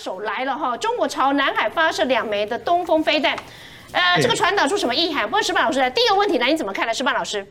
[0.00, 0.74] 手来了哈！
[0.78, 3.36] 中国朝南海发射两枚的东风飞弹，
[3.92, 5.30] 呃，这个传导出什么意涵？
[5.30, 6.94] 问石板老师，第一个问题来，你怎么看呢？
[6.94, 7.46] 石板老师，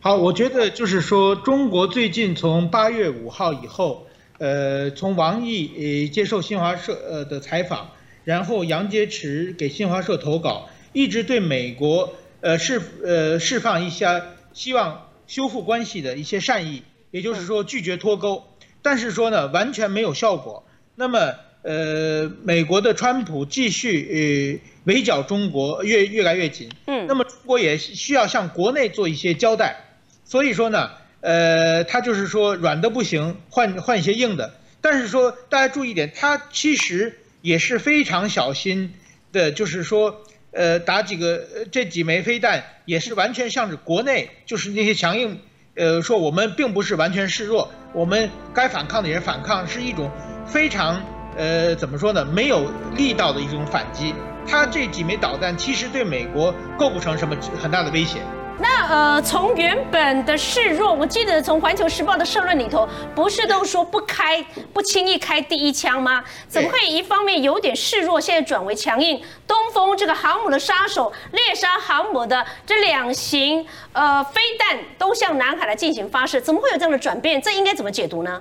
[0.00, 4.06] 好，我觉得就是说，中国最近从八月五号以后，
[4.36, 7.88] 呃，从王毅呃接受新华社呃的采访，
[8.24, 12.12] 然后杨洁篪给新华社投稿，一直对美国
[12.42, 18.44] 呃释呃释放一些希望修复关系的一些善意，也就是说拒绝脱钩。
[18.82, 20.64] 但是说呢，完全没有效果。
[20.94, 26.68] 那么，呃，美国的川普继续呃围剿中国，越越来越紧。
[26.86, 27.06] 嗯。
[27.06, 29.76] 那么中国也需要向国内做一些交代。
[30.24, 34.54] 所以说呢，呃，他就是说软的不行，换换一些硬的。
[34.80, 38.94] 但是说大家注意一点，他其实也是非常小心
[39.32, 45.38] 的，就是说，呃，打几个这几枚飞弹也是完全向着国内，就是那些强硬。
[45.74, 50.10] 呃，说我们并不是完全示弱，我们该反抗的也是反抗，是一种
[50.46, 51.02] 非常
[51.36, 54.14] 呃怎么说呢，没有力道的一种反击。
[54.46, 58.18] 他这几枚导弹其实对美国构不成什么很大的威胁。
[58.58, 66.22] 那呃，从原本的示弱，我记得从《环球时报》的社论里头，不是都说不开、不轻易开第一枪吗？
[66.48, 69.20] 怎么会一方面有点示弱，现在转为强硬？
[69.46, 77.40] 东风这个航母的杀手，猎杀航母的这两型呃飞弹都向南海来进行发射，怎么会有这样的转变？
[77.40, 78.40] 这应该怎么解读呢？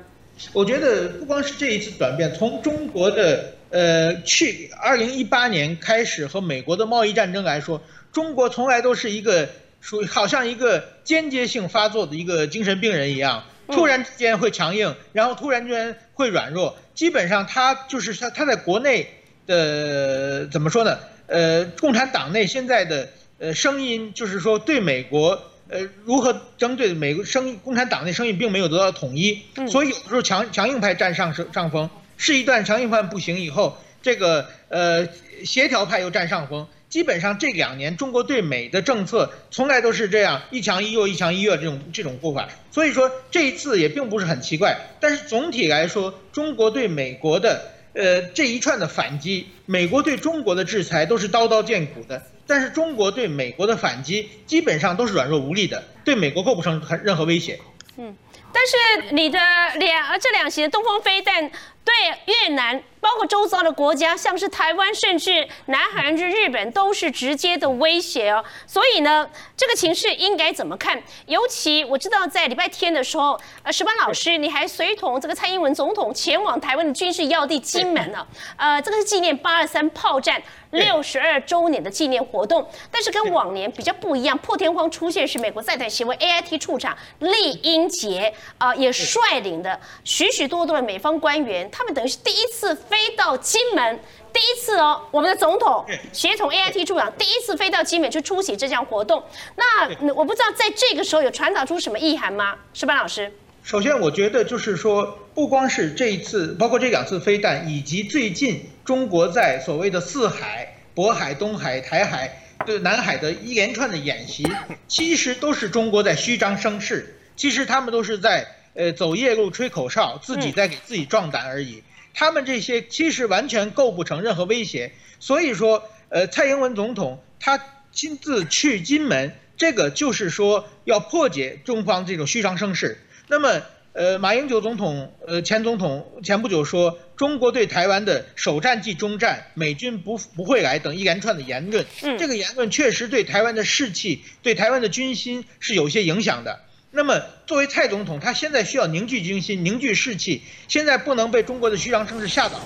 [0.54, 9.50] 我觉得不光是这一次转变，从中国的呃去二零一八年开始和美国的贸易战争来说，中国从来都是一个。
[9.84, 16.78] 属于好像一个间接性发作的一个精神病人一样，突然之间会强硬，然后突然之间会软弱。
[16.94, 19.10] 基本上他就是他他在国内
[19.48, 21.00] 的怎么说呢？
[21.26, 35.08] 呃，共产党内现在的呃声音就是说对美国呃如何针对美国声音，共产党内声音并没有得到统一，所以有的时候强强硬派占上上上风，是一段强硬派不行以后，这个呃
[35.46, 36.68] 协调派又占上风。
[36.90, 44.78] 基本上这两年中国对美的政策从来都是这样一强一弱一强一弱这种这种步伐，所以说这一次也并不是很奇怪。
[45.00, 57.60] 但是总体来说，中国对美国的呃这一串的反击，美国对中国的制裁都是刀刀见骨的，但是中国对美国的反击基本上都是软弱无力的，对美国构不成任何威胁。
[57.98, 58.16] 嗯，
[58.54, 59.38] 但是你的
[59.78, 61.52] 两这两型东风飞弹
[61.84, 61.94] 对
[62.26, 62.84] 越南。
[63.02, 68.46] 包括周遭的国家，像是台湾，甚至南韩、日日本，都是直接的威胁哦。
[68.68, 69.28] 所以呢，
[69.58, 71.02] 这个情势应该怎么看？
[71.26, 78.28] 尤其我知道在礼拜天的时候，呃，石班老师你还随同这个蔡英文总统前往台湾的军事要地金门呢。
[78.56, 82.70] 呃，这个是纪念八二三炮战六十二周年的纪念活动。
[82.92, 92.72] 但是跟往年比较不一样，破天荒出现是美国在台协会 AIT 处长厉英杰啊，也率领的许许多多的美方官员，他们等于是第一次。
[92.76, 94.00] 飞到金门，
[94.32, 99.24] 第一次哦，我们的总统协同 AIT 处长第一次飞到金门去出席这项活动。
[99.56, 102.56] 那我不知道在这个时候有传达出什么意涵吗？
[102.74, 103.32] 石班老师，
[103.64, 114.48] 首先我觉得就是说，不光是这一次，包括这两次飞弹，以及最近中国在所谓的四海、渤海、东海、台海、对南海的一连串的演习，
[114.88, 121.84] 其实都是中国在虚张声势，其实他们都是在呃走夜路吹口哨，自己在给自己壮胆而已。
[122.14, 132.98] 他们这些其实完全构不成任何威胁，所以说，呃，蔡英文总统他亲自去金门，这个就是说要破解中方这种虚张声势。
[133.30, 133.62] 那么，
[133.94, 141.86] 呃，马英九总统，呃，前总统前不久说中国对台湾的首战即终战，美军不不会来等一连串的言论，
[142.18, 146.60] 这个言论确实对台湾的士气、对台湾的军心是有些影响的。
[146.94, 152.66] 那么，作为蔡总统，他现在需要凝聚军心、凝聚士气，现在不能被中国的虚张声势吓倒了。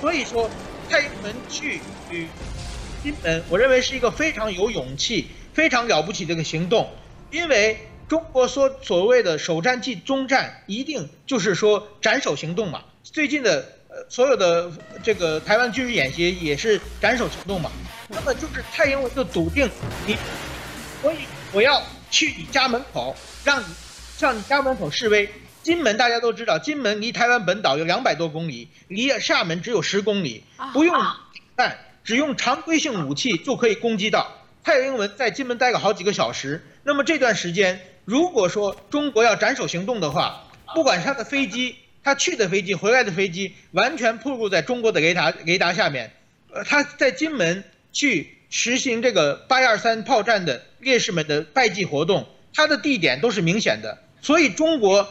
[0.00, 0.48] 所以说，
[0.88, 1.78] 蔡英文去
[2.10, 2.26] 与
[3.02, 6.88] 金门，我认为是一个非常有勇气、非常了不起的一个行动。
[7.30, 12.82] 因为中国说所谓的首战即终战，一定就是说斩首行动嘛。
[13.02, 14.72] 最近的呃所有的
[15.02, 17.70] 这个台湾军事演习也是斩首行动嘛。
[18.08, 19.68] 那么就是蔡英文就笃定
[20.06, 20.16] 你，
[21.02, 21.16] 所以
[21.52, 21.82] 我要。
[22.10, 23.14] 去你家门口，
[23.48, 23.64] 让你
[24.18, 25.26] 向你家门口示威。
[25.62, 30.94] 金门大家都知道，金门离台湾本岛有两百多公里，离厦门只有十公里，不用
[31.56, 34.30] 弹，只用常规性武器就可以攻击到。
[34.62, 41.74] 蔡英文在金门待了好几个小时，那么这段时间，如果说中国要斩首行动的话，不管他的飞机，
[42.04, 46.12] 他去的飞机，回来的飞机，完全暴露在中国的雷达雷达下面。
[46.52, 47.64] 呃，他在金门
[47.94, 48.34] 去。
[48.50, 55.08] 实行这个八二三炮战的烈士们的拜祭活动，它的地点都是明显的，所以中国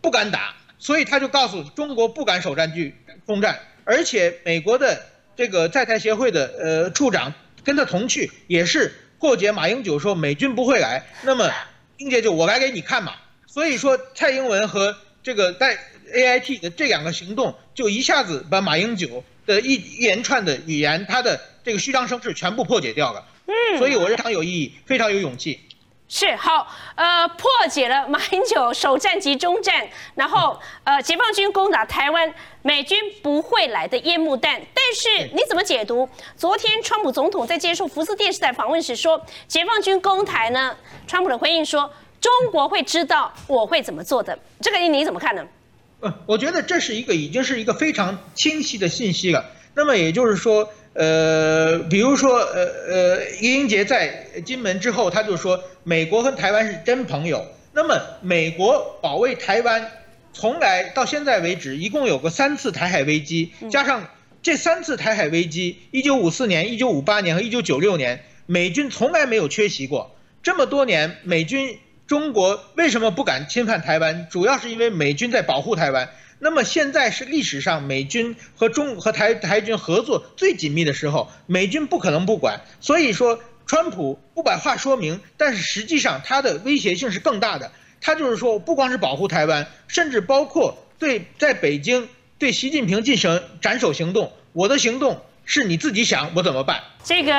[0.00, 2.94] 不敢打，所以他就告诉中国不敢首战去
[3.26, 7.34] 攻占，而且美国的这个在台协会的呃处长
[7.64, 11.50] 跟他同去，也是破解马英九说美军不会来，那么
[11.98, 13.14] 英姐就我来给你看嘛。
[13.46, 15.78] 所以说蔡英文和这个在
[16.14, 23.26] A I T 的这两个行动，就一下子把马英九的一一连串的语言，他的这个虚张声势全部破解掉了。
[23.46, 25.60] 嗯，所以我非常有意义，非常有勇气。
[26.10, 32.32] 是好，呃，破解了马英九首战及中战，然后 呃，解放军攻打台湾，
[32.62, 34.58] 美军不会来的烟幕弹。
[34.72, 36.08] 但是你怎么解读？
[36.34, 40.74] 昨天川普总统在接受福斯电视台访问时说，解放军攻台呢？
[41.06, 44.38] 川普的回应说，中国会知道我会怎么做的。
[44.62, 45.46] 这个你怎么看呢？
[46.00, 49.44] 呃，我觉得这是一个已经是一个非常清晰的信息了。
[49.74, 50.66] 那么也就是说。
[50.94, 57.46] 呃，比如说，呃呃，李英杰在金门之后，他就说美国和台湾是真朋友。
[57.72, 59.88] 那么，美国保卫台湾，
[60.32, 64.08] 从来到现在为止，一共有过三次台海危机，加上
[64.42, 70.16] 这三次台海危机，一九五四年、一九五八年和一九九六年，美军从来没有缺席过。
[70.42, 74.26] 这么多年，美军中国为什么不敢侵犯台湾？
[74.30, 76.08] 主要是因为美军在保护台湾。
[76.38, 82.60] 那么现在是历史上美军和中和台台军合作最紧密的时候，美军不可能不管。
[82.80, 87.72] 所以说，川普不把话说明，但是实际上他的威胁性是更大的。
[88.00, 92.08] 他就是说，不光是保护台湾，甚至包括对在北京
[92.38, 94.32] 对习近平进行斩首行动。
[94.52, 96.82] 我的行动是你自己想我怎么办？
[97.08, 97.32] 这个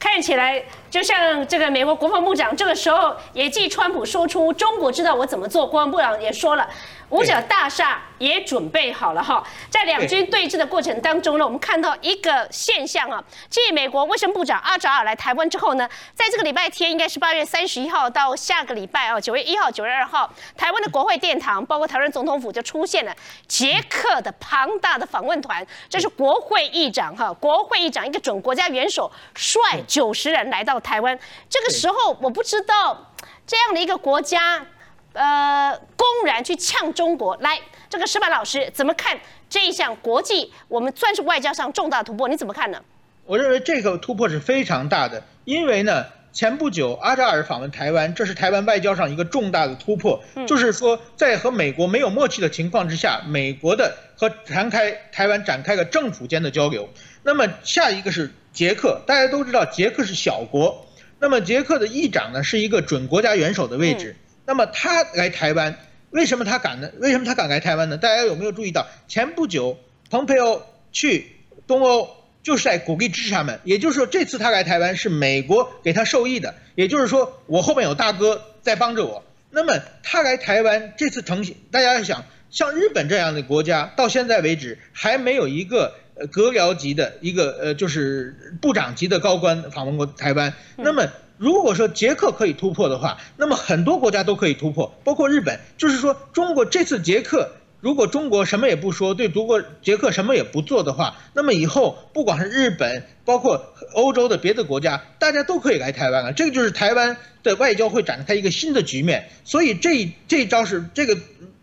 [0.00, 0.60] 看起来
[0.90, 5.64] 就像这个美国国防部长这个时候也替川普说出“中国知道我怎么做”。
[5.70, 6.68] 国防部长也说了。
[7.10, 23.12] 五角大厦也准备好了哈，在两军对峙的过程当中呢，我们看到一个现象啊，继美国卫生部长阿扎尔来台湾之后呢，在这个礼拜天，应该是八月三十一号到下个礼拜啊，九月一号、九月二号，台湾的国会殿堂，包括台湾总统府就出现了
[23.48, 31.18] 捷克的庞大的访问团，这是国会议长哈，国会议长一个准国家元首率九十人来到台湾，
[31.48, 33.12] 这个时候我不知道
[33.46, 34.66] 这样的一个国家。
[35.12, 39.18] 呃，公然去呛中国，来，这个石板老师怎么看
[39.48, 42.28] 这一项国际我们算是外交上重大突破？
[42.28, 42.80] 你怎么看呢？
[43.24, 56.88] 我认为这个突破是非常大的，因为呢，前不久阿扎尔访问台湾，这是台湾外交上一个重大的突破，就是说在和美国没有默契的情况之下，美国的和展开台湾展开了政府间的交流。
[57.24, 60.86] 那么下一个是捷克，大家都知道捷克是小国，
[61.18, 64.16] 那么捷克的议长呢是一个准国家元首的位置。
[64.46, 65.78] 那么他来台湾，
[66.10, 66.90] 为什么他敢呢？
[66.98, 67.96] 为什么他敢来台湾呢？
[67.96, 69.78] 大家有没有注意到，前不久
[70.10, 71.36] 蓬佩奥去
[71.66, 72.08] 东欧
[72.42, 79.22] 就是在鼓励支持他们，也就是说这次他来台湾是美国给他授意的，也就是说我后面有大哥在帮着我。
[79.50, 90.52] 那么他来台湾这次成，大家想，像日本这样的国家，到现在为止还没有一个呃阁僚级的一个呃就是部长级的高官访问过台湾。
[90.76, 91.08] 那么。
[91.40, 95.58] 如果说捷克可以突破的话，那么很多国家都可以突破，包括日本。
[95.78, 97.50] 就是说，中国这次捷克，
[97.80, 106.34] 如果中国什么也不说，对中国捷克什么也不做的话，那么以后不管是日本，包括欧洲的别的国家，大家都可以来台湾了。
[106.34, 109.30] 这个就是台湾的外交会展开一个新的局面。
[109.42, 111.16] 所以这这招是这个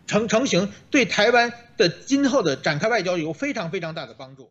[0.08, 4.50] 成成型，对台湾的今后的展开外交有非常非常大的帮助。